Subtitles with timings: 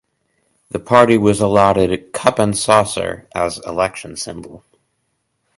[0.71, 4.63] The party was allotted "Cup and Saucer" as election symbol.